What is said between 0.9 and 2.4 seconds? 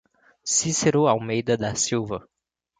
Almeida da Silva